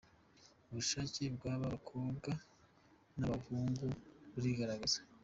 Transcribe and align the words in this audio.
Ubushake 0.69 1.23
bw’aba 1.35 1.65
bakobwa 1.73 2.31
n’aba 3.17 3.37
bahungu 3.43 3.85
burigaragaza. 4.33 4.99